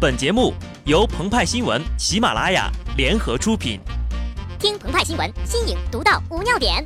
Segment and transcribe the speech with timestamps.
[0.00, 0.54] 本节目
[0.86, 3.78] 由澎湃新闻、喜马拉雅联合出品。
[4.58, 6.82] 听澎湃新闻，新颖独到，无尿点。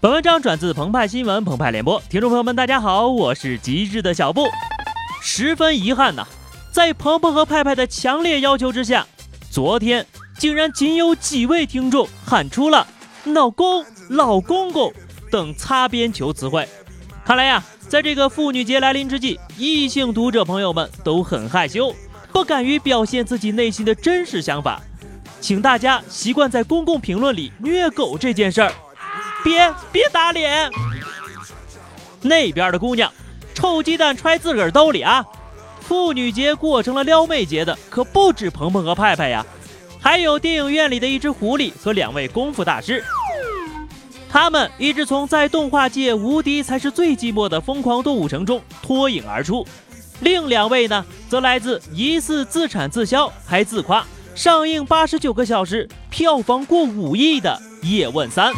[0.00, 4.46] 本文章转自澎湃新闻、澎湃联播，听众朋友们，大家好，我是极致的小布。
[5.20, 6.24] 十分遗憾呐，
[6.70, 9.04] 在鹏鹏和派派的强烈要求之下，
[9.50, 10.06] 昨天
[10.38, 12.86] 竟然仅有几位听众喊出了
[13.26, 14.92] “老公”“老公公”。
[15.30, 16.68] 等擦边球词汇，
[17.24, 21.94] 看来呀，在这个妇女节来临之际，异性读者朋友们都很害羞，
[22.32, 24.80] 不敢于表现自己内心的真实想法。
[25.40, 28.72] 请大家习惯在公共评论里虐狗这件事儿，
[29.44, 30.70] 别别打脸。
[32.22, 33.12] 那边的姑娘，
[33.54, 35.24] 臭鸡蛋揣自个儿兜里啊！
[35.80, 39.46] 妇女节过成了撩妹节的可不止鹏鹏和派派呀，
[40.00, 43.04] 还有电影院里的一只狐狸和两位功夫大师。
[44.38, 49.66] 他们一直从在动画界无敌才是最寂寞的疯狂动物城中脱颖而出，
[50.20, 58.52] 另两位呢，则来自疑似自产自销还自夸上映八十九个小时票房过五亿的《叶问三》。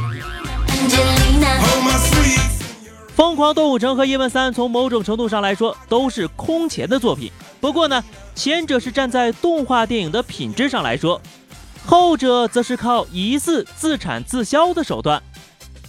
[3.14, 8.02] 疯狂动物城和《叶问三》从某种程度上来说都是空前的作品，不过呢，
[8.34, 11.22] 前者是站在动画电影的品质上来说，
[11.86, 15.22] 后者则是靠疑似自产自销的手段。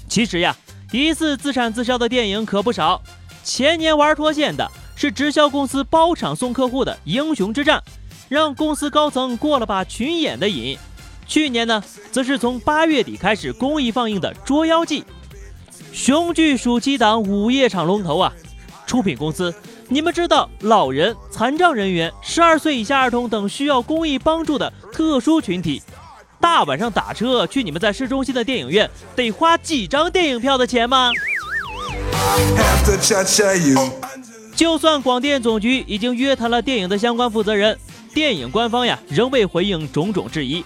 [0.10, 0.56] 其实呀，
[0.92, 3.02] 疑似自产自销的电影可不少。
[3.44, 7.78] 前年玩脱线的是直销公司包场送客户的《英雄之战》，
[8.28, 10.78] 让公司高层过了把群演的瘾。
[11.28, 15.02] 去年呢，则是从八月底开始公益放映的《捉妖记》。
[15.94, 18.34] 雄踞暑期档午夜场龙头啊！
[18.88, 19.54] 出品公司，
[19.88, 25.82] 你们知道老人、残障人员、十二岁以下儿童等需要公益帮助的特殊群体。
[26.40, 31.12] 大晚上打车去你们在市中心的电影院，得花几张电影票的钱吗？
[34.56, 37.78] 就算广电总局已经约谈了电影的相关负责人，
[38.14, 40.64] 电影官方呀仍未回应种种质疑。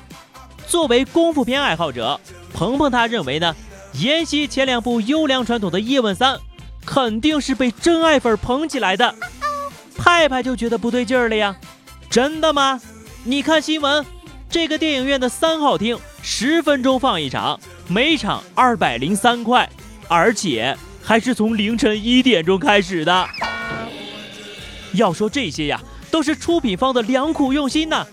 [0.68, 2.20] 作为功夫片爱好者，
[2.54, 3.56] 鹏鹏他认为呢，
[3.94, 6.36] 沿袭前两部优良传统的《叶问三》，
[6.86, 9.14] 肯定是被真爱粉捧起来的。
[9.96, 11.56] 派派就觉得不对劲儿了呀，
[12.10, 12.82] 真的吗？
[13.24, 14.04] 你看新闻。
[14.54, 19.68] 这个电影院的三号厅十分钟放一场，每场二百零三块，
[20.08, 23.28] 而且还是从凌晨一点钟开始的。
[24.94, 25.82] 要说这些呀，
[26.12, 28.06] 都是出品方的良苦用心呐。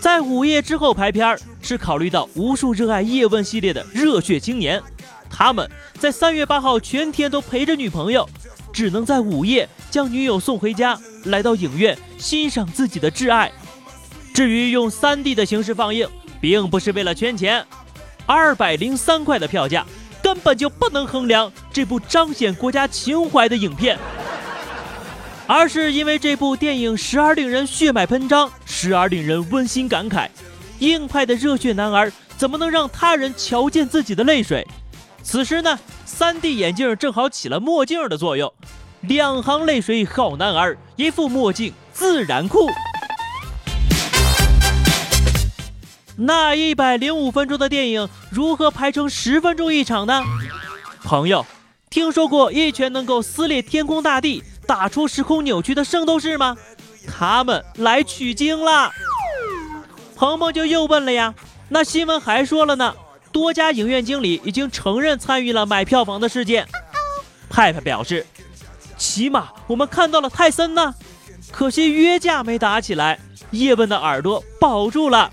[0.00, 4.80] 在午夜之后排片儿是考虑到无数热爱叶问系列的热血青年，
[5.28, 5.68] 他们
[5.98, 8.24] 在三月八号全天都陪着女朋友，
[8.72, 13.50] 只能在午夜将女友送回家，来到影院欣赏自己的挚爱。
[14.32, 16.08] 至于用 3D 的形式放映，
[16.40, 17.64] 并不是为了圈钱，
[18.24, 19.84] 二百零三块的票价
[20.22, 23.98] 根本就不能衡量这部彰显国家情怀的影片，
[25.46, 30.28] 而是因为这部电影时而令人血脉喷张，时而令人温馨感慨。
[30.78, 34.66] 硬派的热血男儿怎么能让他人瞧见自己的泪水？
[35.22, 35.78] 此时呢
[36.08, 38.52] ，3D 眼镜正好起了墨镜的作用，
[39.02, 42.66] 两行泪水好男儿，一副墨镜自然酷。
[46.24, 50.22] 那一百零五分钟的电影如何排成十分钟一场呢？
[51.02, 51.44] 朋友，
[51.90, 56.56] 听说过一拳能够撕裂天空大地、打出时空扭曲的圣斗士吗？
[57.08, 58.92] 他们来取经了。
[60.14, 61.34] 鹏鹏就又问了呀，
[61.68, 62.94] 那新闻还说了呢，
[63.32, 66.68] 多家影院经理已经承认参与了买票房的事件。
[67.50, 68.24] 派派表示，
[68.96, 70.94] 起码我们看到了泰森呢，
[71.50, 73.18] 可惜约架没打起来，
[73.50, 75.28] 叶问的耳朵保住了。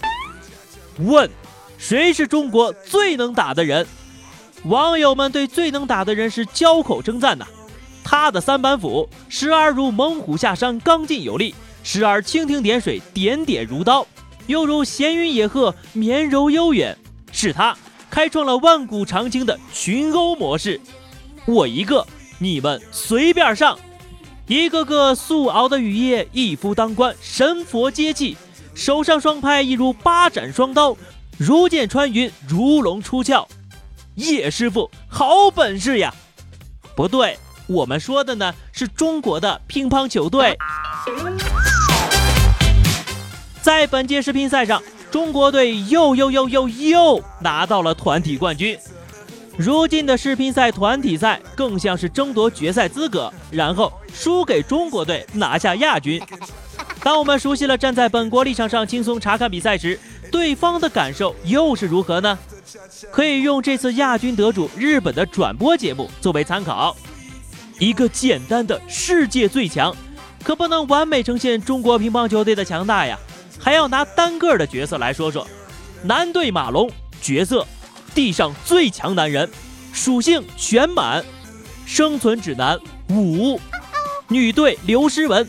[0.99, 1.29] 问，
[1.77, 3.87] 谁是中国最能打的人？
[4.65, 7.47] 网友们对最能打的人是交口称赞呐。
[8.03, 14.05] 他的三板斧，时而如猛虎下山，刚劲有力；时而蜻蜓点水，点点如刀；
[14.47, 16.97] 又如闲云野鹤，绵柔悠远。
[17.31, 17.77] 是他
[18.09, 20.81] 开创了万古长青的群殴模式。
[21.45, 22.05] 我一个，
[22.40, 23.78] 你们随便上。
[24.47, 28.35] 一个个素熬的雨夜，一夫当关，神佛接济。
[28.73, 30.95] 手上双拍一如八斩双刀，
[31.37, 33.47] 如剑穿云，如龙出鞘。
[34.16, 36.13] 叶师傅好本事呀！
[36.95, 37.37] 不对，
[37.67, 40.57] 我们说的呢是中国的乒乓球队。
[43.61, 44.81] 在本届世乒赛上，
[45.11, 48.77] 中国队又又又又又拿到了团体冠军。
[49.57, 56.21] 如今的世乒赛团体赛更像是争夺决赛资格，然后输给中国队拿下亚军。
[57.01, 59.97] 当我们熟悉了站在本国立场上轻松查看比赛时，
[60.31, 62.37] 对方的感受又是如何呢？
[63.11, 66.96] 可以用这次亚军得主日本的转播节目作为参考。
[67.79, 69.96] 一个简单的世界最强，
[70.43, 73.17] 可不能完美呈现中国乒乓球队的强大呀，
[73.57, 75.47] 还要拿单个的角色来说说。
[76.03, 76.90] 男队马龙
[77.22, 77.66] 角色，
[78.13, 79.49] 地上最强男人，
[79.93, 81.23] 属性全满，
[81.85, 82.78] 生存指南
[83.09, 83.59] 五。
[84.28, 85.47] 女队刘诗雯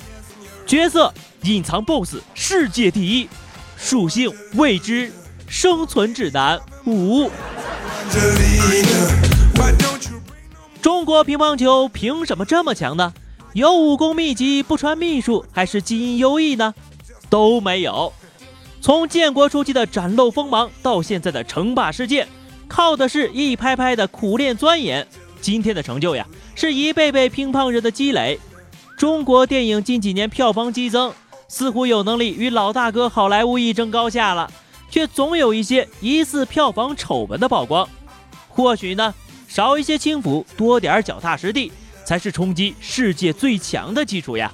[0.67, 1.13] 角色，
[1.43, 3.29] 隐藏 BOSS 世界第一，
[3.77, 5.11] 属性未知，
[5.49, 7.31] 生存指南五。
[10.83, 13.15] 中国乒乓球凭什么这么强呢？
[13.55, 16.75] 有武功秘籍不传秘术，还是基因优异呢？
[17.31, 18.13] 都没有。
[18.83, 22.29] 从建国初期的展露锋芒，到现在的称霸世界，
[22.69, 25.07] 靠的是一拍拍的苦练钻研。
[25.41, 28.39] 今天的成就呀，是一辈辈乒乓人的积累。
[28.97, 31.13] 中国电影近几年票房激增，
[31.51, 34.49] 似乎有能力与老大哥好莱坞一争高下了，
[34.89, 37.87] 却总有一些疑似票房丑闻的曝光。
[38.49, 39.13] 或许呢？
[39.49, 41.73] 少一些轻浮，多点脚踏实地，
[42.05, 44.53] 才是冲击世界最强的基础呀！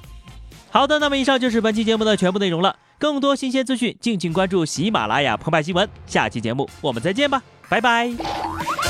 [0.71, 2.75] 好的，那么以上就是本期节目的全部内容了。
[2.97, 5.87] 更多新鲜资讯，敬请关注喜马拉雅澎湃新闻。
[6.07, 8.86] 下期节目我们再见吧，拜拜。